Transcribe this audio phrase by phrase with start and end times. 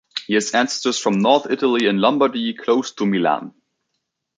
[0.25, 3.53] He has ancestors from North Italy in Lombardy, close to Milan.